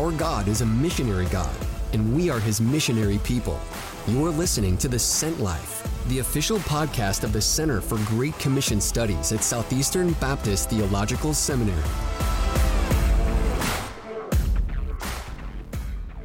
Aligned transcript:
Our 0.00 0.12
God 0.12 0.48
is 0.48 0.62
a 0.62 0.66
missionary 0.66 1.26
God, 1.26 1.54
and 1.92 2.16
we 2.16 2.30
are 2.30 2.40
his 2.40 2.58
missionary 2.58 3.18
people. 3.18 3.60
You're 4.06 4.30
listening 4.30 4.78
to 4.78 4.88
The 4.88 4.98
Sent 4.98 5.40
Life, 5.40 5.86
the 6.08 6.20
official 6.20 6.56
podcast 6.60 7.22
of 7.22 7.34
the 7.34 7.40
Center 7.42 7.82
for 7.82 7.98
Great 8.06 8.38
Commission 8.38 8.80
Studies 8.80 9.30
at 9.30 9.44
Southeastern 9.44 10.14
Baptist 10.14 10.70
Theological 10.70 11.34
Seminary. 11.34 11.82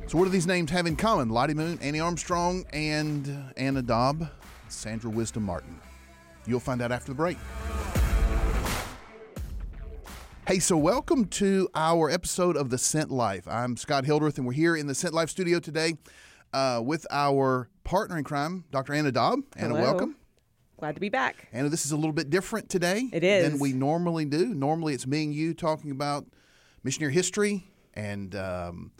So, 0.07 0.17
what 0.17 0.23
do 0.23 0.29
these 0.29 0.47
names 0.47 0.71
have 0.71 0.85
in 0.85 0.95
common? 0.95 1.27
Lottie 1.27 1.53
Moon, 1.53 1.77
Annie 1.81 1.99
Armstrong, 1.99 2.63
and 2.71 3.51
Anna 3.57 3.81
Daub, 3.81 4.29
Sandra 4.69 5.09
Wisdom 5.09 5.43
Martin. 5.43 5.81
You'll 6.47 6.61
find 6.61 6.81
out 6.81 6.93
after 6.93 7.11
the 7.11 7.15
break. 7.15 7.37
Hey, 10.47 10.59
so 10.59 10.77
welcome 10.77 11.25
to 11.25 11.69
our 11.73 12.09
episode 12.09 12.55
of 12.55 12.69
The 12.69 12.77
Sent 12.77 13.09
Life. 13.09 13.47
I'm 13.47 13.75
Scott 13.77 14.05
Hildreth, 14.05 14.37
and 14.37 14.45
we're 14.45 14.53
here 14.53 14.75
in 14.75 14.85
the 14.85 14.93
Sent 14.93 15.11
Life 15.13 15.31
studio 15.31 15.59
today 15.59 15.95
uh, 16.53 16.81
with 16.83 17.07
our 17.09 17.67
partner 17.83 18.17
in 18.19 18.23
crime, 18.23 18.63
Dr. 18.69 18.93
Anna 18.93 19.11
Daub. 19.11 19.39
Anna, 19.55 19.69
Hello. 19.69 19.81
welcome. 19.81 20.15
Glad 20.77 20.93
to 20.95 21.01
be 21.01 21.09
back. 21.09 21.47
Anna, 21.51 21.69
this 21.69 21.83
is 21.85 21.91
a 21.93 21.95
little 21.95 22.13
bit 22.13 22.29
different 22.29 22.69
today 22.69 23.09
It 23.11 23.23
is. 23.23 23.49
than 23.49 23.59
we 23.59 23.73
normally 23.73 24.25
do. 24.25 24.53
Normally, 24.53 24.93
it's 24.93 25.07
me 25.07 25.23
and 25.23 25.33
you 25.33 25.55
talking 25.55 25.89
about 25.89 26.27
missionary 26.83 27.13
history 27.13 27.65
and 27.95 28.35
um, 28.35 28.91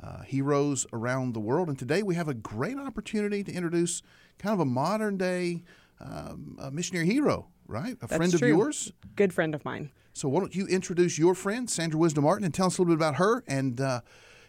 uh, 0.00 0.22
heroes 0.22 0.86
around 0.92 1.32
the 1.34 1.40
world. 1.40 1.68
And 1.68 1.76
today, 1.78 2.04
we 2.04 2.14
have 2.14 2.28
a 2.28 2.34
great 2.34 2.78
opportunity 2.78 3.42
to 3.42 3.52
introduce 3.52 4.02
kind 4.38 4.52
of 4.52 4.60
a 4.60 4.64
modern 4.66 5.16
day 5.16 5.64
um, 6.02 6.58
a 6.60 6.70
missionary 6.70 7.06
hero, 7.06 7.48
right? 7.66 7.94
A 7.94 8.06
That's 8.06 8.16
friend 8.16 8.34
of 8.34 8.40
true. 8.40 8.48
yours. 8.48 8.92
Good 9.16 9.32
friend 9.32 9.54
of 9.54 9.64
mine. 9.64 9.90
So 10.12 10.28
why 10.28 10.40
don't 10.40 10.54
you 10.54 10.66
introduce 10.66 11.18
your 11.18 11.34
friend, 11.34 11.70
Sandra 11.70 11.98
Wisdom 11.98 12.24
Martin, 12.24 12.44
and 12.44 12.52
tell 12.52 12.66
us 12.66 12.78
a 12.78 12.82
little 12.82 12.94
bit 12.94 12.98
about 12.98 13.16
her, 13.16 13.42
and 13.46 13.80
uh, 13.80 14.02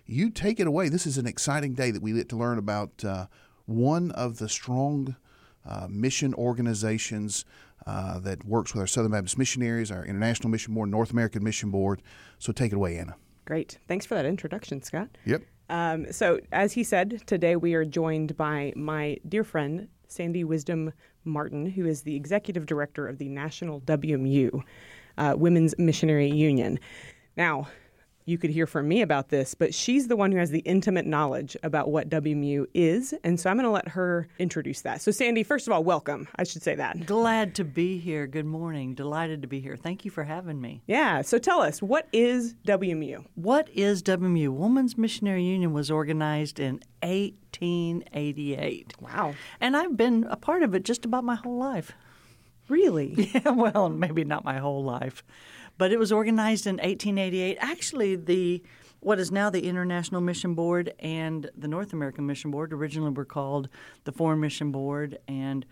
you 0.05 0.30
take 0.30 0.59
it 0.59 0.67
away. 0.67 0.89
This 0.89 1.08
is 1.08 1.17
an 1.17 1.25
exciting 1.25 1.73
day 1.73 1.91
that 1.91 2.02
we 2.02 2.11
get 2.11 2.28
to 2.30 2.36
learn 2.36 2.58
about 2.58 3.03
uh, 3.05 3.28
one 3.66 4.11
of 4.11 4.39
the 4.39 4.50
strong 4.50 5.16
uh, 5.66 5.88
mission 5.89 6.33
organizations 6.33 7.45
uh, 7.85 8.19
that 8.19 8.45
works 8.45 8.73
with 8.73 8.81
our 8.81 8.88
Southern 8.88 9.11
Baptist 9.11 9.38
missionaries, 9.38 9.91
our 9.91 10.06
International 10.06 10.50
Mission 10.50 10.73
Board, 10.73 10.89
North 10.89 11.11
American 11.11 11.44
Mission 11.44 11.72
Board. 11.72 12.02
So 12.39 12.52
take 12.52 12.72
it 12.72 12.75
away, 12.75 12.97
Anna. 12.97 13.16
Great. 13.45 13.78
Thanks 13.88 14.06
for 14.06 14.16
that 14.16 14.25
introduction, 14.25 14.81
Scott. 14.81 15.09
Yep. 15.25 15.44
Um, 15.69 16.11
so, 16.11 16.39
as 16.52 16.73
he 16.73 16.83
said, 16.83 17.23
today 17.25 17.56
we 17.56 17.73
are 17.73 17.85
joined 17.85 18.35
by 18.38 18.73
my 18.75 19.17
dear 19.28 19.44
friend, 19.44 19.88
Sandy 20.08 20.44
Wisdom 20.44 20.94
Martin, 21.25 21.66
who 21.66 21.85
is 21.85 22.02
the 22.02 22.16
executive 22.16 22.66
director 22.66 23.07
of 23.07 23.17
the 23.17 23.29
National 23.29 23.81
WMU, 23.81 24.61
uh, 25.17 25.35
Women's 25.38 25.75
Missionary 25.77 26.29
Union. 26.29 26.79
Now, 27.38 27.67
you 28.25 28.38
could 28.38 28.49
hear 28.49 28.66
from 28.67 28.88
me 28.88 29.02
about 29.02 29.29
this, 29.29 29.53
but 29.53 29.73
she's 29.73 30.07
the 30.07 30.16
one 30.16 30.31
who 30.31 30.38
has 30.38 30.52
the 30.52 30.59
intimate 30.59 31.05
knowledge 31.05 31.57
about 31.63 31.89
what 31.89 32.09
WMU 32.09 32.66
is. 32.73 33.13
And 33.23 33.39
so 33.39 33.49
I'm 33.49 33.57
going 33.57 33.66
to 33.66 33.71
let 33.71 33.88
her 33.89 34.27
introduce 34.39 34.81
that. 34.81 35.02
So, 35.02 35.11
Sandy, 35.11 35.43
first 35.43 35.67
of 35.67 35.73
all, 35.73 35.83
welcome. 35.83 36.27
I 36.35 36.44
should 36.44 36.63
say 36.63 36.75
that. 36.75 37.05
Glad 37.05 37.55
to 37.55 37.63
be 37.63 37.97
here. 37.97 38.27
Good 38.27 38.45
morning. 38.45 38.95
Delighted 38.95 39.41
to 39.41 39.47
be 39.47 39.59
here. 39.59 39.75
Thank 39.75 40.05
you 40.05 40.11
for 40.11 40.23
having 40.23 40.61
me. 40.61 40.81
Yeah. 40.88 41.21
So, 41.21 41.38
tell 41.38 41.61
us, 41.61 41.81
what 41.81 42.07
is 42.13 42.55
WMU? 42.66 43.25
What 43.35 43.69
is 43.73 44.01
WMU? 44.03 44.49
Women's 44.49 44.97
Missionary 44.97 45.44
Union 45.44 45.73
was 45.73 45.91
organized 45.91 46.59
in 46.59 46.79
1888. 47.01 48.94
Wow. 49.01 49.33
And 49.59 49.75
I've 49.75 49.97
been 49.97 50.25
a 50.29 50.38
part 50.38 50.63
of 50.63 50.73
it 50.73 50.83
just 50.83 51.05
about 51.05 51.23
my 51.23 51.35
whole 51.35 51.57
life. 51.57 51.91
Really? 52.69 53.31
Yeah, 53.33 53.49
well, 53.49 53.89
maybe 53.89 54.23
not 54.23 54.45
my 54.45 54.59
whole 54.59 54.83
life, 54.83 55.23
but 55.77 55.91
it 55.91 55.99
was 55.99 56.11
organized 56.11 56.67
in 56.67 56.75
1888. 56.75 57.57
Actually, 57.59 58.16
the 58.16 58.63
what 58.99 59.19
is 59.19 59.31
now 59.31 59.49
the 59.49 59.67
International 59.67 60.21
Mission 60.21 60.53
Board 60.53 60.93
and 60.99 61.49
the 61.57 61.67
North 61.67 61.91
American 61.91 62.25
Mission 62.25 62.52
Board 62.52 62.71
originally 62.71 63.11
were 63.11 63.25
called 63.25 63.67
the 64.05 64.13
Foreign 64.13 64.39
Mission 64.39 64.71
Board 64.71 65.17
and 65.27 65.66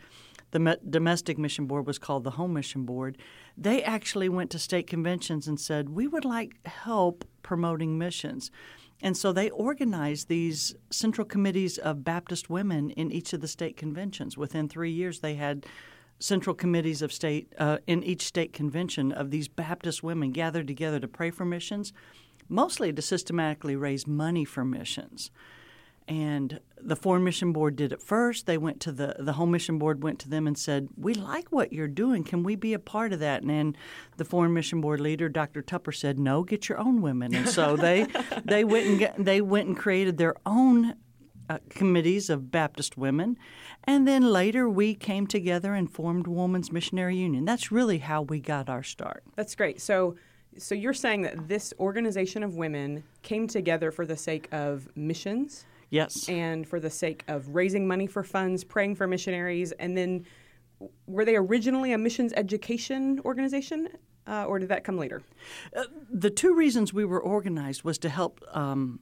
the 0.51 0.59
Me- 0.59 0.75
Domestic 0.89 1.37
Mission 1.37 1.65
Board 1.65 1.87
was 1.87 1.97
called 1.97 2.25
the 2.25 2.31
Home 2.31 2.53
Mission 2.53 2.83
Board. 2.83 3.17
They 3.57 3.81
actually 3.83 4.27
went 4.27 4.51
to 4.51 4.59
state 4.59 4.85
conventions 4.85 5.47
and 5.47 5.57
said, 5.57 5.89
"We 5.89 6.07
would 6.07 6.25
like 6.25 6.65
help 6.67 7.23
promoting 7.41 7.97
missions." 7.97 8.51
And 9.01 9.15
so 9.15 9.31
they 9.31 9.49
organized 9.49 10.27
these 10.27 10.75
central 10.89 11.25
committees 11.25 11.77
of 11.77 12.03
Baptist 12.03 12.49
women 12.49 12.91
in 12.91 13.11
each 13.11 13.33
of 13.33 13.41
the 13.41 13.47
state 13.47 13.77
conventions. 13.77 14.37
Within 14.37 14.67
3 14.67 14.91
years 14.91 15.21
they 15.21 15.35
had 15.35 15.65
central 16.21 16.55
committees 16.55 17.01
of 17.01 17.11
state 17.11 17.51
uh, 17.57 17.79
in 17.87 18.03
each 18.03 18.23
state 18.23 18.53
convention 18.53 19.11
of 19.11 19.31
these 19.31 19.47
Baptist 19.47 20.03
women 20.03 20.31
gathered 20.31 20.67
together 20.67 20.99
to 20.99 21.07
pray 21.07 21.31
for 21.31 21.43
missions, 21.43 21.91
mostly 22.47 22.93
to 22.93 23.01
systematically 23.01 23.75
raise 23.75 24.07
money 24.07 24.45
for 24.45 24.63
missions. 24.63 25.31
And 26.07 26.59
the 26.79 26.95
Foreign 26.95 27.23
Mission 27.23 27.53
Board 27.53 27.75
did 27.75 27.93
it 27.93 28.01
first. 28.01 28.45
They 28.45 28.57
went 28.57 28.79
to 28.81 28.91
the 28.91 29.15
the 29.19 29.33
Home 29.33 29.51
Mission 29.51 29.77
Board 29.77 30.03
went 30.03 30.19
to 30.19 30.29
them 30.29 30.47
and 30.47 30.57
said, 30.57 30.89
"We 30.97 31.13
like 31.13 31.51
what 31.51 31.71
you're 31.71 31.87
doing. 31.87 32.23
Can 32.23 32.43
we 32.43 32.55
be 32.55 32.73
a 32.73 32.79
part 32.79 33.13
of 33.13 33.19
that?" 33.19 33.41
And 33.41 33.49
then 33.49 33.75
the 34.17 34.25
Foreign 34.25 34.53
Mission 34.53 34.81
Board 34.81 34.99
leader, 34.99 35.29
Dr. 35.29 35.61
Tupper, 35.61 35.91
said, 35.91 36.19
"No, 36.19 36.43
get 36.43 36.67
your 36.67 36.79
own 36.79 37.01
women." 37.01 37.33
And 37.33 37.47
so 37.47 37.77
they 37.77 38.07
they 38.45 38.63
went 38.63 38.87
and 38.87 39.25
they 39.25 39.41
went 39.41 39.67
and 39.67 39.77
created 39.77 40.17
their 40.17 40.35
own 40.45 40.95
uh, 41.51 41.57
committees 41.69 42.29
of 42.29 42.51
Baptist 42.51 42.97
women. 42.97 43.37
And 43.83 44.07
then 44.07 44.23
later 44.31 44.69
we 44.69 44.95
came 44.95 45.27
together 45.27 45.73
and 45.73 45.91
formed 45.91 46.27
Women's 46.27 46.71
Missionary 46.71 47.17
Union. 47.17 47.45
That's 47.45 47.71
really 47.71 47.97
how 47.99 48.21
we 48.21 48.39
got 48.39 48.69
our 48.69 48.83
start. 48.83 49.23
That's 49.35 49.55
great. 49.55 49.81
So, 49.81 50.15
so 50.57 50.75
you're 50.75 50.93
saying 50.93 51.23
that 51.23 51.47
this 51.47 51.73
organization 51.79 52.43
of 52.43 52.55
women 52.55 53.03
came 53.21 53.47
together 53.47 53.91
for 53.91 54.05
the 54.05 54.17
sake 54.17 54.47
of 54.51 54.87
missions 54.95 55.65
Yes. 55.89 56.29
and 56.29 56.65
for 56.67 56.79
the 56.79 56.89
sake 56.89 57.23
of 57.27 57.49
raising 57.49 57.85
money 57.85 58.07
for 58.07 58.23
funds, 58.23 58.63
praying 58.63 58.95
for 58.95 59.07
missionaries, 59.07 59.73
and 59.73 59.97
then 59.97 60.25
were 61.05 61.25
they 61.25 61.35
originally 61.35 61.91
a 61.91 61.97
missions 61.97 62.31
education 62.37 63.19
organization, 63.25 63.89
uh, 64.25 64.45
or 64.45 64.57
did 64.59 64.69
that 64.69 64.83
come 64.85 64.97
later? 64.97 65.21
the 66.09 66.29
two 66.29 66.55
reasons 66.55 66.93
we 66.93 67.03
were 67.03 67.21
organized 67.21 67.83
was 67.83 67.97
to 67.97 68.09
help 68.09 68.41
um, 68.53 68.99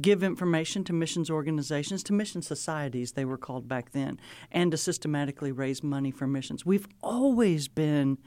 give 0.00 0.22
information 0.22 0.84
to 0.84 0.92
missions 0.92 1.30
organizations, 1.30 2.02
to 2.04 2.12
mission 2.12 2.42
societies, 2.42 3.12
they 3.12 3.24
were 3.24 3.38
called 3.38 3.68
back 3.68 3.92
then, 3.92 4.18
and 4.50 4.70
to 4.70 4.76
systematically 4.76 5.52
raise 5.52 5.82
money 5.82 6.10
for 6.10 6.26
missions. 6.26 6.64
We've 6.66 6.88
always 7.02 7.68
been 7.68 8.18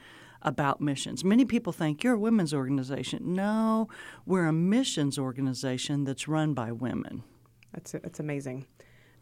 about 0.42 0.80
missions. 0.80 1.24
Many 1.24 1.44
people 1.44 1.72
think 1.72 2.04
you're 2.04 2.14
a 2.14 2.18
women's 2.18 2.54
organization. 2.54 3.34
No, 3.34 3.88
we're 4.24 4.46
a 4.46 4.52
missions 4.52 5.18
organization 5.18 6.04
that's 6.04 6.28
run 6.28 6.54
by 6.54 6.72
women. 6.72 7.24
That's 7.72 7.92
that's 7.92 8.20
amazing. 8.20 8.66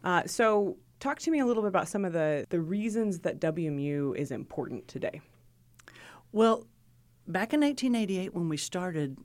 Uh, 0.03 0.23
so, 0.25 0.77
talk 0.99 1.19
to 1.19 1.31
me 1.31 1.39
a 1.39 1.45
little 1.45 1.63
bit 1.63 1.69
about 1.69 1.87
some 1.87 2.05
of 2.05 2.13
the 2.13 2.45
the 2.49 2.61
reasons 2.61 3.19
that 3.19 3.39
WMU 3.39 4.15
is 4.15 4.31
important 4.31 4.87
today. 4.87 5.21
Well, 6.31 6.67
back 7.27 7.53
in 7.53 7.61
1888, 7.61 8.33
when 8.33 8.49
we 8.49 8.57
started, 8.57 9.17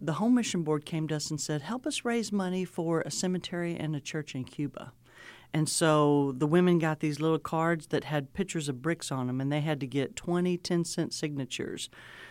the 0.00 0.14
Home 0.14 0.34
Mission 0.34 0.62
Board 0.62 0.84
came 0.84 1.08
to 1.08 1.16
us 1.16 1.30
and 1.30 1.40
said, 1.40 1.62
Help 1.62 1.86
us 1.86 2.04
raise 2.04 2.32
money 2.32 2.64
for 2.64 3.00
a 3.00 3.10
cemetery 3.10 3.76
and 3.76 3.94
a 3.96 4.00
church 4.00 4.34
in 4.34 4.44
Cuba. 4.44 4.92
And 5.52 5.68
so 5.68 6.34
the 6.36 6.46
women 6.46 6.78
got 6.78 7.00
these 7.00 7.20
little 7.20 7.38
cards 7.38 7.86
that 7.88 8.04
had 8.04 8.34
pictures 8.34 8.68
of 8.68 8.82
bricks 8.82 9.10
on 9.10 9.26
them, 9.26 9.40
and 9.40 9.50
they 9.50 9.60
had 9.60 9.80
to 9.80 9.86
get 9.86 10.14
20 10.14 10.58
10 10.58 10.84
cent 10.84 11.14
signatures. 11.14 11.88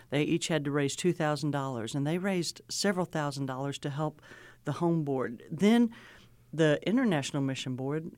They 0.10 0.24
each 0.24 0.48
had 0.48 0.64
to 0.66 0.72
raise 0.72 0.96
$2,000, 0.96 1.96
and 1.96 2.08
they 2.08 2.18
raised 2.18 2.62
several 2.70 3.06
thousand 3.06 3.48
dollars 3.48 3.80
to 3.80 3.90
help 3.90 4.22
the 4.66 4.74
Home 4.74 5.04
Board. 5.04 5.44
Then 5.52 5.90
the 6.54 6.80
International 6.88 7.42
Mission 7.42 7.76
Board 7.76 8.12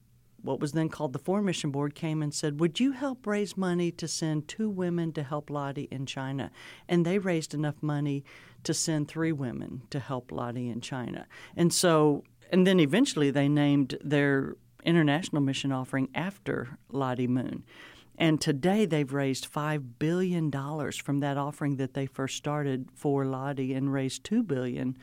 what 0.43 0.59
was 0.59 0.71
then 0.71 0.89
called 0.89 1.13
the 1.13 1.19
Foreign 1.19 1.45
Mission 1.45 1.71
Board 1.71 1.95
came 1.95 2.21
and 2.21 2.33
said, 2.33 2.59
Would 2.59 2.79
you 2.79 2.91
help 2.91 3.25
raise 3.25 3.57
money 3.57 3.91
to 3.91 4.07
send 4.07 4.47
two 4.47 4.69
women 4.69 5.11
to 5.13 5.23
help 5.23 5.49
Lottie 5.49 5.87
in 5.91 6.05
China? 6.05 6.51
And 6.87 7.05
they 7.05 7.19
raised 7.19 7.53
enough 7.53 7.81
money 7.81 8.23
to 8.63 8.73
send 8.73 9.07
three 9.07 9.31
women 9.31 9.83
to 9.89 9.99
help 9.99 10.31
Lottie 10.31 10.69
in 10.69 10.81
China. 10.81 11.27
And 11.55 11.73
so, 11.73 12.23
and 12.51 12.65
then 12.65 12.79
eventually 12.79 13.31
they 13.31 13.47
named 13.47 13.97
their 14.03 14.55
international 14.83 15.41
mission 15.41 15.71
offering 15.71 16.09
after 16.15 16.77
Lottie 16.91 17.27
Moon. 17.27 17.63
And 18.17 18.41
today 18.41 18.85
they've 18.85 19.11
raised 19.11 19.51
$5 19.51 19.97
billion 19.97 20.51
from 20.51 21.19
that 21.21 21.37
offering 21.37 21.77
that 21.77 21.93
they 21.93 22.05
first 22.05 22.35
started 22.35 22.89
for 22.93 23.25
Lottie 23.25 23.73
and 23.73 23.93
raised 23.93 24.23
$2 24.25 24.45
billion 24.45 24.97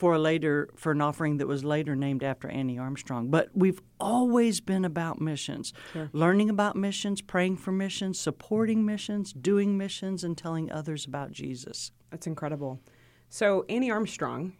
for 0.00 0.14
a 0.14 0.18
later 0.18 0.70
for 0.76 0.92
an 0.92 1.02
offering 1.02 1.36
that 1.36 1.46
was 1.46 1.62
later 1.62 1.94
named 1.94 2.22
after 2.22 2.48
Annie 2.48 2.78
Armstrong. 2.78 3.28
But 3.28 3.50
we've 3.52 3.82
always 4.00 4.58
been 4.58 4.86
about 4.86 5.20
missions, 5.20 5.74
learning 6.12 6.48
about 6.48 6.74
missions, 6.74 7.20
praying 7.20 7.58
for 7.58 7.70
missions, 7.70 8.18
supporting 8.18 8.86
missions, 8.86 9.34
doing 9.34 9.76
missions, 9.76 10.24
and 10.24 10.38
telling 10.38 10.72
others 10.72 11.04
about 11.04 11.32
Jesus. 11.32 11.92
That's 12.10 12.26
incredible. 12.26 12.80
So 13.28 13.66
Annie 13.68 13.90
Armstrong, 13.90 14.54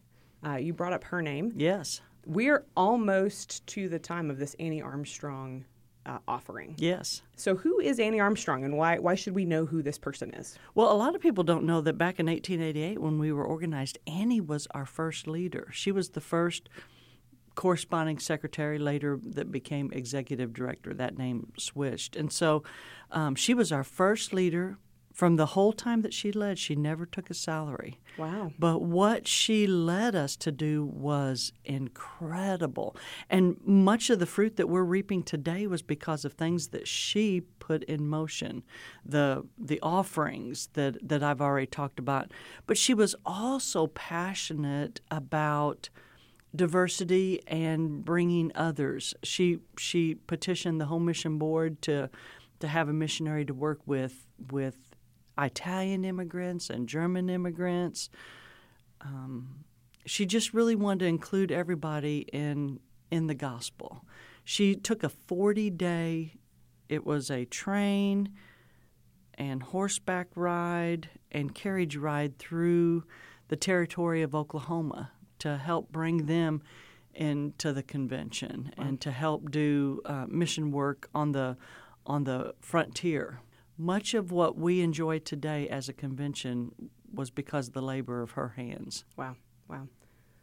uh, 0.46 0.56
you 0.56 0.74
brought 0.74 0.92
up 0.92 1.04
her 1.04 1.22
name. 1.22 1.54
Yes. 1.56 2.02
We're 2.26 2.66
almost 2.76 3.66
to 3.68 3.88
the 3.88 3.98
time 3.98 4.30
of 4.30 4.38
this 4.38 4.54
Annie 4.60 4.82
Armstrong 4.82 5.64
uh, 6.10 6.18
offering. 6.26 6.74
Yes. 6.78 7.22
So, 7.36 7.56
who 7.56 7.78
is 7.80 8.00
Annie 8.00 8.20
Armstrong, 8.20 8.64
and 8.64 8.76
why 8.76 8.98
why 8.98 9.14
should 9.14 9.34
we 9.34 9.44
know 9.44 9.64
who 9.66 9.82
this 9.82 9.98
person 9.98 10.34
is? 10.34 10.58
Well, 10.74 10.90
a 10.90 10.94
lot 10.94 11.14
of 11.14 11.20
people 11.20 11.44
don't 11.44 11.64
know 11.64 11.80
that 11.82 11.96
back 11.96 12.18
in 12.18 12.26
1888, 12.26 12.98
when 12.98 13.18
we 13.18 13.32
were 13.32 13.44
organized, 13.44 13.98
Annie 14.06 14.40
was 14.40 14.66
our 14.72 14.86
first 14.86 15.26
leader. 15.26 15.68
She 15.72 15.92
was 15.92 16.10
the 16.10 16.20
first 16.20 16.68
corresponding 17.54 18.18
secretary 18.18 18.78
later 18.78 19.18
that 19.22 19.52
became 19.52 19.90
executive 19.92 20.52
director. 20.52 20.94
That 20.94 21.18
name 21.18 21.52
switched. 21.58 22.16
And 22.16 22.32
so 22.32 22.62
um, 23.10 23.34
she 23.34 23.54
was 23.54 23.70
our 23.70 23.84
first 23.84 24.32
leader. 24.32 24.78
From 25.20 25.36
the 25.36 25.44
whole 25.44 25.74
time 25.74 26.00
that 26.00 26.14
she 26.14 26.32
led, 26.32 26.58
she 26.58 26.74
never 26.74 27.04
took 27.04 27.28
a 27.28 27.34
salary. 27.34 28.00
Wow. 28.16 28.52
But 28.58 28.80
what 28.80 29.28
she 29.28 29.66
led 29.66 30.14
us 30.14 30.34
to 30.36 30.50
do 30.50 30.82
was 30.82 31.52
incredible. 31.62 32.96
And 33.28 33.58
much 33.62 34.08
of 34.08 34.18
the 34.18 34.24
fruit 34.24 34.56
that 34.56 34.70
we're 34.70 34.82
reaping 34.82 35.22
today 35.22 35.66
was 35.66 35.82
because 35.82 36.24
of 36.24 36.32
things 36.32 36.68
that 36.68 36.88
she 36.88 37.42
put 37.58 37.84
in 37.84 38.08
motion. 38.08 38.62
The 39.04 39.46
the 39.58 39.78
offerings 39.82 40.70
that, 40.72 41.06
that 41.06 41.22
I've 41.22 41.42
already 41.42 41.66
talked 41.66 41.98
about. 41.98 42.32
But 42.66 42.78
she 42.78 42.94
was 42.94 43.14
also 43.26 43.88
passionate 43.88 45.02
about 45.10 45.90
diversity 46.56 47.42
and 47.46 48.02
bringing 48.06 48.52
others. 48.54 49.12
She 49.22 49.58
she 49.76 50.14
petitioned 50.14 50.80
the 50.80 50.86
Home 50.86 51.04
Mission 51.04 51.36
Board 51.36 51.82
to 51.82 52.08
to 52.60 52.68
have 52.68 52.88
a 52.88 52.94
missionary 52.94 53.44
to 53.44 53.52
work 53.52 53.80
with 53.84 54.26
with 54.50 54.78
Italian 55.40 56.04
immigrants 56.04 56.70
and 56.70 56.88
German 56.88 57.28
immigrants. 57.28 58.10
Um, 59.00 59.64
she 60.06 60.26
just 60.26 60.52
really 60.52 60.74
wanted 60.74 61.00
to 61.00 61.06
include 61.06 61.50
everybody 61.52 62.26
in 62.32 62.80
in 63.10 63.26
the 63.26 63.34
gospel. 63.34 64.04
She 64.44 64.74
took 64.74 65.02
a 65.02 65.08
40 65.08 65.70
day. 65.70 66.34
It 66.88 67.04
was 67.04 67.30
a 67.30 67.44
train 67.44 68.30
and 69.34 69.62
horseback 69.62 70.28
ride 70.34 71.08
and 71.32 71.54
carriage 71.54 71.96
ride 71.96 72.38
through 72.38 73.04
the 73.48 73.56
territory 73.56 74.22
of 74.22 74.34
Oklahoma 74.34 75.12
to 75.40 75.56
help 75.56 75.90
bring 75.90 76.26
them 76.26 76.62
into 77.14 77.72
the 77.72 77.82
convention 77.82 78.72
wow. 78.76 78.84
and 78.84 79.00
to 79.00 79.10
help 79.10 79.50
do 79.50 80.00
uh, 80.04 80.26
mission 80.28 80.70
work 80.70 81.08
on 81.14 81.32
the 81.32 81.56
on 82.06 82.24
the 82.24 82.54
frontier. 82.60 83.40
Much 83.80 84.12
of 84.12 84.30
what 84.30 84.58
we 84.58 84.82
enjoy 84.82 85.18
today 85.18 85.66
as 85.66 85.88
a 85.88 85.92
convention 85.94 86.70
was 87.14 87.30
because 87.30 87.68
of 87.68 87.72
the 87.72 87.80
labor 87.80 88.20
of 88.20 88.32
her 88.32 88.50
hands. 88.50 89.06
Wow, 89.16 89.36
wow. 89.70 89.88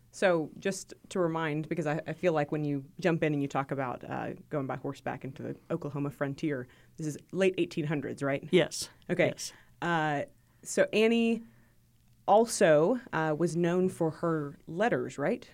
So, 0.09 0.49
just 0.57 0.95
to 1.09 1.19
remind, 1.19 1.69
because 1.69 1.85
I, 1.85 2.01
I 2.07 2.13
feel 2.13 2.33
like 2.33 2.51
when 2.51 2.63
you 2.63 2.83
jump 2.99 3.21
in 3.21 3.33
and 3.33 3.41
you 3.43 3.47
talk 3.47 3.69
about 3.69 4.03
uh, 4.09 4.29
going 4.49 4.65
by 4.65 4.77
horseback 4.77 5.23
into 5.23 5.43
the 5.43 5.55
Oklahoma 5.69 6.09
frontier, 6.09 6.67
this 6.97 7.05
is 7.05 7.15
late 7.31 7.55
1800s, 7.57 8.23
right? 8.23 8.43
Yes. 8.49 8.89
Okay. 9.07 9.27
Yes. 9.27 9.53
Uh, 9.83 10.21
so, 10.63 10.87
Annie 10.91 11.43
also 12.27 12.99
uh, 13.13 13.35
was 13.37 13.55
known 13.55 13.87
for 13.87 14.09
her 14.09 14.57
letters, 14.67 15.19
right? 15.19 15.47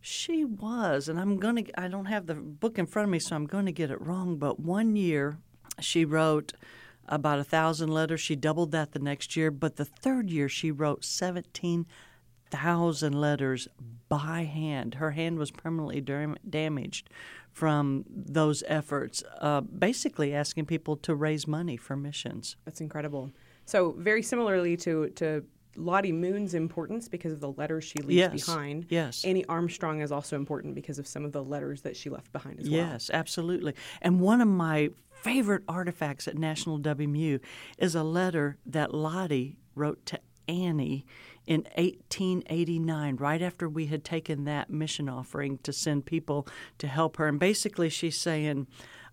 She 0.00 0.46
was, 0.46 1.10
and 1.10 1.20
I'm 1.20 1.36
going 1.36 1.66
to, 1.66 1.78
I 1.78 1.88
don't 1.88 2.06
have 2.06 2.24
the 2.24 2.34
book 2.34 2.78
in 2.78 2.86
front 2.86 3.08
of 3.08 3.10
me, 3.10 3.18
so 3.18 3.36
I'm 3.36 3.46
going 3.46 3.66
to 3.66 3.72
get 3.72 3.90
it 3.90 4.00
wrong, 4.00 4.38
but 4.38 4.58
one 4.58 4.96
year 4.96 5.36
she 5.80 6.06
wrote 6.06 6.54
about 7.08 7.38
a 7.38 7.44
thousand 7.44 7.90
letters. 7.90 8.20
She 8.20 8.36
doubled 8.36 8.72
that 8.72 8.92
the 8.92 8.98
next 8.98 9.36
year, 9.36 9.50
but 9.50 9.76
the 9.76 9.84
third 9.84 10.30
year 10.30 10.48
she 10.48 10.70
wrote 10.70 11.04
17,000 11.04 13.12
letters 13.12 13.68
by 14.08 14.44
hand. 14.44 14.94
Her 14.94 15.10
hand 15.12 15.38
was 15.38 15.50
permanently 15.50 16.00
dam- 16.00 16.38
damaged 16.48 17.10
from 17.52 18.04
those 18.08 18.64
efforts, 18.66 19.22
uh, 19.40 19.60
basically 19.60 20.32
asking 20.34 20.66
people 20.66 20.96
to 20.96 21.14
raise 21.14 21.46
money 21.46 21.76
for 21.76 21.96
missions. 21.96 22.56
That's 22.64 22.80
incredible. 22.80 23.30
So, 23.64 23.94
very 23.98 24.22
similarly 24.22 24.76
to, 24.78 25.10
to 25.10 25.44
Lottie 25.76 26.12
Moon's 26.12 26.54
importance 26.54 27.08
because 27.08 27.32
of 27.32 27.40
the 27.40 27.52
letters 27.52 27.84
she 27.84 27.98
leaves 27.98 28.14
yes. 28.14 28.46
behind. 28.46 28.86
Yes. 28.88 29.24
Annie 29.24 29.44
Armstrong 29.46 30.00
is 30.00 30.12
also 30.12 30.36
important 30.36 30.74
because 30.74 30.98
of 30.98 31.06
some 31.06 31.24
of 31.24 31.32
the 31.32 31.42
letters 31.42 31.82
that 31.82 31.96
she 31.96 32.10
left 32.10 32.32
behind 32.32 32.60
as 32.60 32.68
yes, 32.68 32.80
well. 32.80 32.92
Yes, 32.92 33.10
absolutely. 33.12 33.74
And 34.02 34.20
one 34.20 34.40
of 34.40 34.48
my 34.48 34.90
favorite 35.22 35.62
artifacts 35.68 36.28
at 36.28 36.36
National 36.36 36.78
WMU 36.78 37.40
is 37.78 37.94
a 37.94 38.02
letter 38.02 38.58
that 38.66 38.92
Lottie 38.92 39.56
wrote 39.74 40.04
to 40.06 40.20
Annie 40.46 41.06
in 41.46 41.62
1889, 41.76 43.16
right 43.16 43.42
after 43.42 43.68
we 43.68 43.86
had 43.86 44.04
taken 44.04 44.44
that 44.44 44.70
mission 44.70 45.08
offering 45.08 45.58
to 45.58 45.72
send 45.72 46.06
people 46.06 46.46
to 46.78 46.86
help 46.86 47.16
her. 47.16 47.28
And 47.28 47.38
basically, 47.38 47.88
she's 47.88 48.18
saying, 48.18 48.66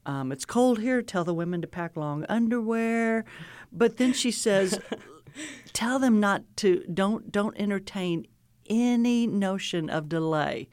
um, 0.05 0.31
It's 0.31 0.45
cold 0.45 0.79
here, 0.79 1.01
tell 1.01 1.23
the 1.23 1.33
women 1.33 1.61
to 1.61 1.67
pack 1.67 1.95
long 1.95 2.25
underwear. 2.29 3.25
But 3.71 3.97
then 3.97 4.13
she 4.13 4.31
says, 4.31 4.79
tell 5.73 5.99
them 5.99 6.19
not 6.19 6.43
to 6.57 6.83
don't 6.93 7.31
don't 7.31 7.57
entertain 7.59 8.25
any 8.69 9.27
notion 9.27 9.89
of 9.89 10.09
delay. 10.09 10.69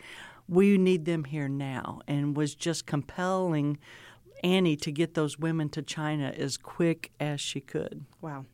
We 0.48 0.78
need 0.78 1.04
them 1.04 1.24
here 1.24 1.48
now, 1.48 2.00
and 2.06 2.36
was 2.36 2.54
just 2.54 2.86
compelling 2.86 3.78
Annie 4.42 4.76
to 4.76 4.90
get 4.90 5.14
those 5.14 5.38
women 5.38 5.68
to 5.70 5.82
China 5.82 6.32
as 6.36 6.56
quick 6.56 7.10
as 7.20 7.40
she 7.40 7.60
could. 7.60 8.04
Wow. 8.20 8.46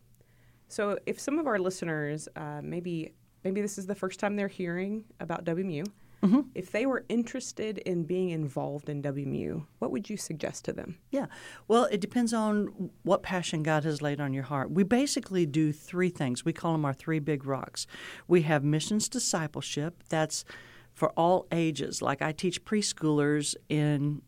So, 0.68 0.98
if 1.06 1.20
some 1.20 1.38
of 1.38 1.46
our 1.46 1.58
listeners, 1.58 2.28
uh, 2.34 2.60
maybe 2.62 3.12
maybe 3.44 3.60
this 3.60 3.78
is 3.78 3.86
the 3.86 3.94
first 3.94 4.18
time 4.18 4.34
they're 4.34 4.48
hearing 4.48 5.04
about 5.20 5.44
WMU, 5.44 5.86
Mm-hmm. 6.24 6.40
If 6.54 6.72
they 6.72 6.86
were 6.86 7.04
interested 7.10 7.78
in 7.78 8.04
being 8.04 8.30
involved 8.30 8.88
in 8.88 9.02
WMU, 9.02 9.66
what 9.78 9.90
would 9.90 10.08
you 10.08 10.16
suggest 10.16 10.64
to 10.64 10.72
them? 10.72 10.96
Yeah. 11.10 11.26
Well, 11.68 11.84
it 11.84 12.00
depends 12.00 12.32
on 12.32 12.90
what 13.02 13.22
passion 13.22 13.62
God 13.62 13.84
has 13.84 14.00
laid 14.00 14.20
on 14.20 14.32
your 14.32 14.44
heart. 14.44 14.70
We 14.70 14.84
basically 14.84 15.44
do 15.44 15.70
three 15.70 16.08
things. 16.08 16.44
We 16.44 16.54
call 16.54 16.72
them 16.72 16.86
our 16.86 16.94
three 16.94 17.18
big 17.18 17.44
rocks. 17.44 17.86
We 18.26 18.42
have 18.42 18.64
missions 18.64 19.08
discipleship. 19.08 20.02
That's 20.08 20.46
for 20.94 21.10
all 21.10 21.46
ages. 21.52 22.00
Like 22.00 22.22
I 22.22 22.32
teach 22.32 22.64
preschoolers 22.64 23.54
in 23.68 24.22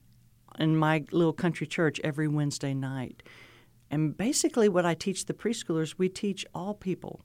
in 0.59 0.77
my 0.77 1.05
little 1.13 1.35
country 1.35 1.67
church 1.67 2.01
every 2.03 2.29
Wednesday 2.29 2.73
night. 2.75 3.23
And 3.91 4.17
basically 4.17 4.69
what 4.69 4.87
I 4.87 4.95
teach 4.95 5.27
the 5.27 5.35
preschoolers, 5.35 5.95
we 5.99 6.09
teach 6.09 6.47
all 6.55 6.75
people. 6.75 7.21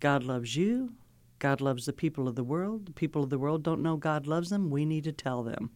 God 0.00 0.24
loves 0.24 0.56
you. 0.56 0.94
God 1.40 1.60
loves 1.60 1.86
the 1.86 1.92
people 1.92 2.28
of 2.28 2.36
the 2.36 2.44
world. 2.44 2.86
The 2.86 2.92
people 2.92 3.24
of 3.24 3.30
the 3.30 3.38
world 3.38 3.64
don't 3.64 3.82
know 3.82 3.96
God 3.96 4.28
loves 4.28 4.50
them. 4.50 4.70
We 4.70 4.84
need 4.84 5.04
to 5.04 5.12
tell 5.12 5.42
them. 5.42 5.70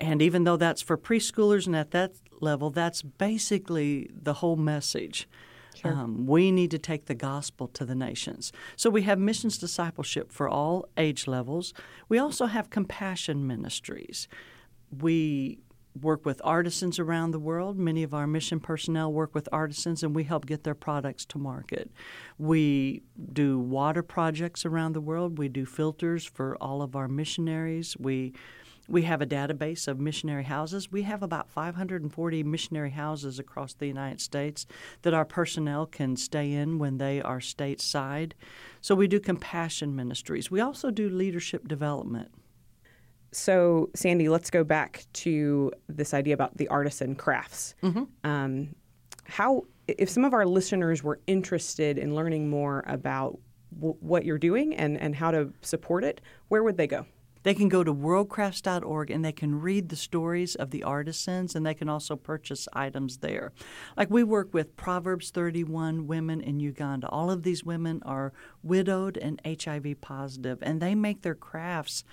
And 0.00 0.20
even 0.20 0.42
though 0.42 0.56
that's 0.56 0.82
for 0.82 0.98
preschoolers 0.98 1.66
and 1.66 1.76
at 1.76 1.92
that 1.92 2.14
level, 2.40 2.70
that's 2.70 3.02
basically 3.02 4.10
the 4.12 4.34
whole 4.34 4.56
message. 4.56 5.28
Sure. 5.74 5.92
Um, 5.92 6.26
we 6.26 6.50
need 6.50 6.70
to 6.72 6.78
take 6.78 7.06
the 7.06 7.14
gospel 7.14 7.68
to 7.68 7.84
the 7.84 7.94
nations. 7.94 8.52
So 8.76 8.90
we 8.90 9.02
have 9.02 9.18
missions 9.18 9.56
discipleship 9.58 10.32
for 10.32 10.48
all 10.48 10.86
age 10.96 11.26
levels. 11.26 11.72
We 12.08 12.18
also 12.18 12.46
have 12.46 12.70
compassion 12.70 13.46
ministries. 13.46 14.28
We 14.90 15.60
work 16.00 16.24
with 16.24 16.40
artisans 16.44 16.98
around 16.98 17.32
the 17.32 17.38
world. 17.38 17.78
Many 17.78 18.02
of 18.02 18.14
our 18.14 18.26
mission 18.26 18.60
personnel 18.60 19.12
work 19.12 19.34
with 19.34 19.48
artisans, 19.52 20.02
and 20.02 20.14
we 20.14 20.24
help 20.24 20.46
get 20.46 20.64
their 20.64 20.74
products 20.74 21.24
to 21.26 21.38
market. 21.38 21.90
We 22.38 23.02
do 23.32 23.58
water 23.58 24.02
projects 24.02 24.64
around 24.64 24.94
the 24.94 25.00
world. 25.00 25.38
We 25.38 25.48
do 25.48 25.66
filters 25.66 26.24
for 26.24 26.56
all 26.60 26.82
of 26.82 26.96
our 26.96 27.08
missionaries. 27.08 27.96
We 27.98 28.32
we 28.88 29.02
have 29.02 29.22
a 29.22 29.26
database 29.26 29.86
of 29.86 30.00
missionary 30.00 30.42
houses. 30.42 30.90
We 30.90 31.02
have 31.02 31.22
about 31.22 31.48
540 31.48 32.42
missionary 32.42 32.90
houses 32.90 33.38
across 33.38 33.74
the 33.74 33.86
United 33.86 34.20
States 34.20 34.66
that 35.02 35.14
our 35.14 35.24
personnel 35.24 35.86
can 35.86 36.16
stay 36.16 36.52
in 36.52 36.78
when 36.78 36.98
they 36.98 37.22
are 37.22 37.38
stateside. 37.38 38.32
So 38.80 38.94
we 38.94 39.06
do 39.06 39.20
compassion 39.20 39.94
ministries. 39.94 40.50
We 40.50 40.60
also 40.60 40.90
do 40.90 41.08
leadership 41.08 41.68
development. 41.68 42.32
So, 43.32 43.90
Sandy, 43.94 44.28
let's 44.28 44.50
go 44.50 44.62
back 44.62 45.06
to 45.14 45.72
this 45.88 46.12
idea 46.12 46.34
about 46.34 46.56
the 46.56 46.68
artisan 46.68 47.14
crafts. 47.14 47.74
Mm-hmm. 47.82 48.04
Um, 48.24 48.74
how, 49.24 49.64
if 49.88 50.10
some 50.10 50.24
of 50.24 50.34
our 50.34 50.44
listeners 50.44 51.02
were 51.02 51.18
interested 51.26 51.96
in 51.98 52.14
learning 52.14 52.50
more 52.50 52.84
about 52.86 53.38
w- 53.74 53.96
what 54.00 54.24
you're 54.26 54.38
doing 54.38 54.74
and, 54.74 55.00
and 55.00 55.14
how 55.14 55.30
to 55.30 55.52
support 55.62 56.04
it, 56.04 56.20
where 56.48 56.62
would 56.62 56.76
they 56.76 56.86
go? 56.86 57.06
They 57.42 57.54
can 57.54 57.68
go 57.68 57.82
to 57.82 57.92
worldcrafts.org 57.92 59.10
and 59.10 59.24
they 59.24 59.32
can 59.32 59.60
read 59.60 59.88
the 59.88 59.96
stories 59.96 60.54
of 60.54 60.70
the 60.70 60.84
artisans 60.84 61.54
and 61.54 61.66
they 61.66 61.74
can 61.74 61.88
also 61.88 62.14
purchase 62.14 62.68
items 62.72 63.18
there. 63.18 63.52
Like 63.96 64.10
we 64.10 64.22
work 64.22 64.54
with 64.54 64.76
Proverbs 64.76 65.30
31 65.30 66.06
women 66.06 66.40
in 66.40 66.60
Uganda. 66.60 67.08
All 67.08 67.30
of 67.30 67.42
these 67.42 67.64
women 67.64 68.00
are 68.04 68.32
widowed 68.62 69.16
and 69.16 69.40
HIV 69.44 70.00
positive, 70.00 70.58
and 70.62 70.80
they 70.80 70.94
make 70.94 71.22
their 71.22 71.34
crafts 71.34 72.04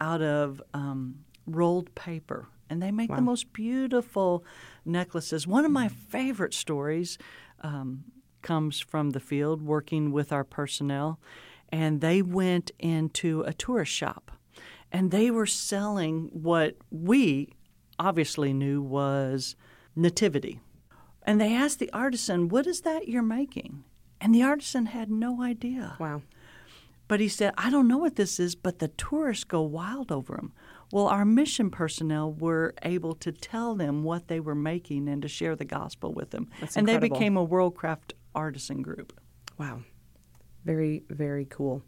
out 0.00 0.22
of 0.22 0.62
um, 0.74 1.24
rolled 1.46 1.94
paper. 1.94 2.48
And 2.68 2.82
they 2.82 2.90
make 2.90 3.10
wow. 3.10 3.16
the 3.16 3.22
most 3.22 3.52
beautiful 3.52 4.44
necklaces. 4.84 5.46
One 5.46 5.64
of 5.64 5.70
my 5.70 5.88
favorite 5.88 6.54
stories 6.54 7.16
um, 7.60 8.04
comes 8.42 8.80
from 8.80 9.10
the 9.10 9.20
field 9.20 9.62
working 9.62 10.10
with 10.10 10.32
our 10.32 10.44
personnel. 10.44 11.20
And 11.70 12.00
they 12.00 12.22
went 12.22 12.70
into 12.78 13.42
a 13.42 13.52
tourist 13.52 13.92
shop 13.92 14.30
and 14.92 15.10
they 15.10 15.30
were 15.30 15.46
selling 15.46 16.30
what 16.32 16.76
we 16.90 17.52
obviously 17.98 18.52
knew 18.52 18.80
was 18.80 19.56
nativity. 19.94 20.60
And 21.22 21.40
they 21.40 21.54
asked 21.54 21.80
the 21.80 21.90
artisan, 21.92 22.48
What 22.48 22.66
is 22.66 22.82
that 22.82 23.08
you're 23.08 23.22
making? 23.22 23.84
And 24.20 24.34
the 24.34 24.42
artisan 24.42 24.86
had 24.86 25.10
no 25.10 25.42
idea. 25.42 25.96
Wow. 25.98 26.22
But 27.08 27.20
he 27.20 27.28
said, 27.28 27.54
I 27.56 27.70
don't 27.70 27.86
know 27.86 27.98
what 27.98 28.16
this 28.16 28.40
is, 28.40 28.54
but 28.54 28.80
the 28.80 28.88
tourists 28.88 29.44
go 29.44 29.62
wild 29.62 30.10
over 30.10 30.34
them. 30.34 30.52
Well, 30.92 31.06
our 31.08 31.24
mission 31.24 31.70
personnel 31.70 32.32
were 32.32 32.74
able 32.82 33.14
to 33.16 33.32
tell 33.32 33.74
them 33.74 34.02
what 34.02 34.28
they 34.28 34.40
were 34.40 34.54
making 34.54 35.08
and 35.08 35.22
to 35.22 35.28
share 35.28 35.56
the 35.56 35.64
gospel 35.64 36.12
with 36.12 36.30
them. 36.30 36.48
That's 36.60 36.76
and 36.76 36.88
incredible. 36.88 37.16
they 37.16 37.20
became 37.20 37.36
a 37.36 37.46
Worldcraft 37.46 38.12
artisan 38.34 38.82
group. 38.82 39.18
Wow. 39.58 39.80
Very, 40.64 41.04
very 41.10 41.44
cool. 41.46 41.82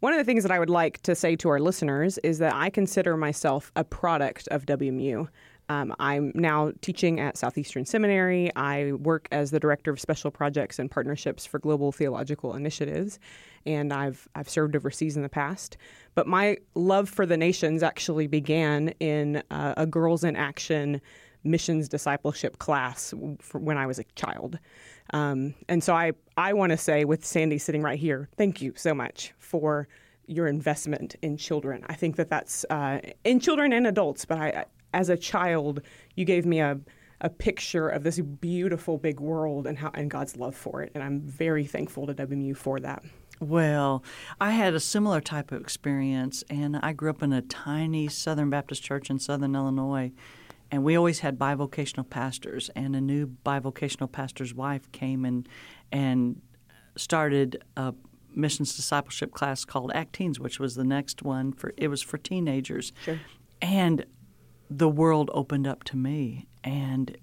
One 0.00 0.12
of 0.12 0.18
the 0.18 0.24
things 0.24 0.42
that 0.42 0.52
I 0.52 0.58
would 0.58 0.70
like 0.70 1.00
to 1.02 1.14
say 1.14 1.34
to 1.36 1.48
our 1.48 1.58
listeners 1.58 2.18
is 2.18 2.38
that 2.38 2.54
I 2.54 2.68
consider 2.70 3.16
myself 3.16 3.72
a 3.74 3.84
product 3.84 4.48
of 4.48 4.66
WMU. 4.66 5.28
Um, 5.68 5.94
I'm 5.98 6.32
now 6.34 6.72
teaching 6.80 7.20
at 7.20 7.36
Southeastern 7.36 7.84
Seminary. 7.84 8.54
I 8.54 8.92
work 8.92 9.28
as 9.32 9.50
the 9.50 9.60
director 9.60 9.90
of 9.90 10.00
special 10.00 10.30
projects 10.30 10.78
and 10.78 10.90
partnerships 10.90 11.46
for 11.46 11.58
global 11.58 11.92
theological 11.92 12.54
initiatives, 12.54 13.18
and 13.64 13.92
I've 13.92 14.28
I've 14.34 14.48
served 14.48 14.76
overseas 14.76 15.16
in 15.16 15.22
the 15.22 15.28
past. 15.28 15.76
But 16.14 16.26
my 16.26 16.58
love 16.74 17.08
for 17.08 17.26
the 17.26 17.36
nations 17.36 17.82
actually 17.82 18.26
began 18.26 18.88
in 19.00 19.42
uh, 19.50 19.74
a 19.76 19.86
Girls 19.86 20.24
in 20.24 20.36
Action 20.36 21.00
missions 21.44 21.88
discipleship 21.88 22.58
class 22.58 23.12
when 23.52 23.76
I 23.76 23.86
was 23.86 23.98
a 23.98 24.04
child. 24.14 24.58
Um, 25.12 25.54
and 25.68 25.84
so 25.84 25.94
I, 25.94 26.12
I 26.36 26.54
want 26.54 26.70
to 26.70 26.78
say, 26.78 27.04
with 27.04 27.24
Sandy 27.24 27.58
sitting 27.58 27.82
right 27.82 27.98
here, 27.98 28.28
thank 28.36 28.62
you 28.62 28.72
so 28.76 28.94
much 28.94 29.34
for 29.38 29.86
your 30.26 30.46
investment 30.46 31.16
in 31.20 31.36
children. 31.36 31.84
I 31.86 31.94
think 31.94 32.16
that 32.16 32.30
that's 32.30 32.64
uh, 32.70 33.00
in 33.24 33.40
children 33.40 33.74
and 33.74 33.86
adults, 33.86 34.24
but 34.24 34.38
I, 34.38 34.64
as 34.94 35.08
a 35.10 35.16
child, 35.16 35.82
you 36.14 36.24
gave 36.24 36.46
me 36.46 36.60
a, 36.60 36.78
a 37.20 37.28
picture 37.28 37.88
of 37.88 38.04
this 38.04 38.18
beautiful 38.20 38.96
big 38.96 39.20
world 39.20 39.66
and 39.66 39.76
how 39.76 39.90
and 39.92 40.10
God's 40.10 40.36
love 40.36 40.54
for 40.54 40.82
it, 40.82 40.92
and 40.94 41.02
I'm 41.02 41.20
very 41.20 41.66
thankful 41.66 42.06
to 42.06 42.14
WMU 42.14 42.56
for 42.56 42.80
that. 42.80 43.02
Well, 43.40 44.04
I 44.40 44.52
had 44.52 44.74
a 44.74 44.80
similar 44.80 45.20
type 45.20 45.50
of 45.50 45.60
experience, 45.60 46.44
and 46.48 46.76
I 46.76 46.92
grew 46.92 47.10
up 47.10 47.22
in 47.22 47.32
a 47.32 47.42
tiny 47.42 48.08
Southern 48.08 48.48
Baptist 48.48 48.82
church 48.82 49.10
in 49.10 49.18
Southern 49.18 49.56
Illinois. 49.56 50.12
And 50.70 50.82
we 50.82 50.96
always 50.96 51.20
had 51.20 51.38
bivocational 51.38 52.08
pastors, 52.08 52.70
and 52.74 52.96
a 52.96 53.00
new 53.00 53.26
bivocational 53.26 54.10
pastor's 54.10 54.54
wife 54.54 54.90
came 54.92 55.24
and 55.24 55.48
and 55.92 56.40
started 56.96 57.62
a 57.76 57.94
missions 58.34 58.74
discipleship 58.74 59.32
class 59.32 59.64
called 59.64 59.92
Acteens, 59.92 60.38
which 60.38 60.58
was 60.58 60.74
the 60.74 60.84
next 60.84 61.22
one 61.22 61.52
for 61.52 61.74
it 61.76 61.88
was 61.88 62.02
for 62.02 62.18
teenagers. 62.18 62.92
Sure. 63.04 63.20
And 63.60 64.04
the 64.76 64.88
world 64.88 65.30
opened 65.32 65.68
up 65.68 65.84
to 65.84 65.96
me, 65.96 66.46
and 66.64 67.16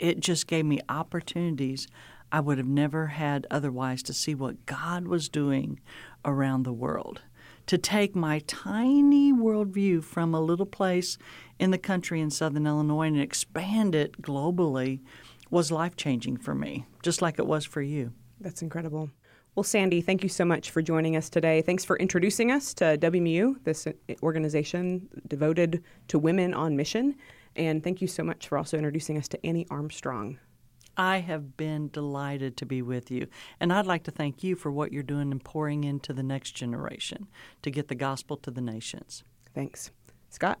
it 0.00 0.18
just 0.18 0.48
gave 0.48 0.64
me 0.64 0.80
opportunities 0.88 1.86
I 2.32 2.40
would 2.40 2.58
have 2.58 2.66
never 2.66 3.06
had 3.06 3.46
otherwise 3.50 4.02
to 4.04 4.12
see 4.12 4.34
what 4.34 4.66
God 4.66 5.06
was 5.06 5.28
doing 5.28 5.78
around 6.24 6.64
the 6.64 6.72
world. 6.72 7.22
To 7.66 7.78
take 7.78 8.16
my 8.16 8.40
tiny 8.40 9.32
worldview 9.32 10.02
from 10.02 10.34
a 10.34 10.40
little 10.40 10.66
place 10.66 11.18
in 11.58 11.70
the 11.70 11.78
country 11.78 12.20
in 12.20 12.30
southern 12.30 12.66
Illinois 12.66 13.06
and 13.06 13.20
expand 13.20 13.94
it 13.94 14.20
globally 14.20 15.00
was 15.50 15.70
life 15.70 15.94
changing 15.94 16.38
for 16.38 16.54
me, 16.54 16.84
just 17.02 17.22
like 17.22 17.38
it 17.38 17.46
was 17.46 17.64
for 17.64 17.80
you. 17.80 18.12
That's 18.40 18.62
incredible. 18.62 19.10
Well, 19.54 19.64
Sandy, 19.64 20.00
thank 20.00 20.22
you 20.22 20.28
so 20.28 20.44
much 20.44 20.70
for 20.70 20.82
joining 20.82 21.16
us 21.16 21.28
today. 21.28 21.62
Thanks 21.62 21.84
for 21.84 21.96
introducing 21.96 22.52
us 22.52 22.72
to 22.74 22.96
WMU, 22.96 23.56
this 23.64 23.88
organization 24.22 25.08
devoted 25.26 25.82
to 26.08 26.18
women 26.18 26.54
on 26.54 26.76
mission. 26.76 27.16
And 27.56 27.82
thank 27.82 28.00
you 28.00 28.06
so 28.06 28.22
much 28.22 28.46
for 28.46 28.56
also 28.56 28.76
introducing 28.76 29.18
us 29.18 29.26
to 29.28 29.46
Annie 29.46 29.66
Armstrong. 29.68 30.38
I 30.96 31.18
have 31.18 31.56
been 31.56 31.88
delighted 31.88 32.56
to 32.58 32.66
be 32.66 32.82
with 32.82 33.10
you. 33.10 33.28
And 33.60 33.72
I'd 33.72 33.86
like 33.86 34.04
to 34.04 34.10
thank 34.10 34.44
you 34.44 34.56
for 34.56 34.70
what 34.70 34.92
you're 34.92 35.02
doing 35.02 35.32
and 35.32 35.42
pouring 35.42 35.84
into 35.84 36.12
the 36.12 36.22
next 36.22 36.52
generation 36.52 37.28
to 37.62 37.70
get 37.70 37.88
the 37.88 37.94
gospel 37.94 38.36
to 38.38 38.50
the 38.50 38.60
nations. 38.60 39.24
Thanks. 39.54 39.90
Scott? 40.28 40.60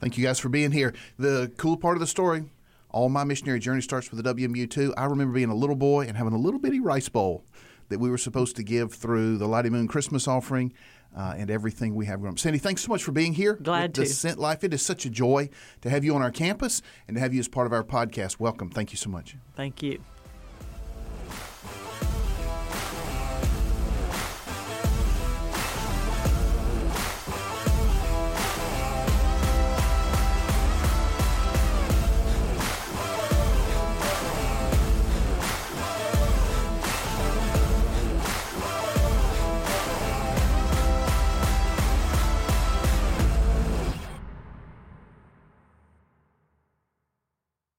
Thank 0.00 0.18
you 0.18 0.24
guys 0.24 0.38
for 0.38 0.48
being 0.48 0.72
here. 0.72 0.94
The 1.18 1.50
cool 1.56 1.76
part 1.76 1.96
of 1.96 2.00
the 2.00 2.06
story 2.06 2.44
all 2.94 3.08
my 3.08 3.24
missionary 3.24 3.58
journey 3.58 3.80
starts 3.80 4.10
with 4.10 4.22
the 4.22 4.34
WMU 4.34 4.70
too. 4.70 4.94
I 4.96 5.06
remember 5.06 5.34
being 5.34 5.50
a 5.50 5.54
little 5.54 5.74
boy 5.74 6.06
and 6.06 6.16
having 6.16 6.32
a 6.32 6.38
little 6.38 6.60
bitty 6.60 6.78
rice 6.78 7.08
bowl 7.08 7.44
that 7.88 7.98
we 7.98 8.08
were 8.08 8.16
supposed 8.16 8.54
to 8.56 8.62
give 8.62 8.94
through 8.94 9.36
the 9.36 9.48
Lottie 9.48 9.68
Moon 9.68 9.88
Christmas 9.88 10.28
offering 10.28 10.72
uh, 11.14 11.34
and 11.36 11.50
everything 11.50 11.96
we 11.96 12.06
have 12.06 12.20
going 12.20 12.30
on. 12.30 12.36
Sandy, 12.36 12.58
thanks 12.58 12.82
so 12.82 12.88
much 12.88 13.02
for 13.02 13.10
being 13.10 13.34
here. 13.34 13.54
Glad 13.54 13.94
to. 13.94 14.06
Sent 14.06 14.38
Life. 14.38 14.62
It 14.62 14.72
is 14.72 14.80
such 14.80 15.04
a 15.04 15.10
joy 15.10 15.50
to 15.82 15.90
have 15.90 16.04
you 16.04 16.14
on 16.14 16.22
our 16.22 16.30
campus 16.30 16.82
and 17.08 17.16
to 17.16 17.20
have 17.20 17.34
you 17.34 17.40
as 17.40 17.48
part 17.48 17.66
of 17.66 17.72
our 17.72 17.82
podcast. 17.82 18.38
Welcome. 18.38 18.70
Thank 18.70 18.92
you 18.92 18.96
so 18.96 19.10
much. 19.10 19.36
Thank 19.56 19.82
you. 19.82 20.00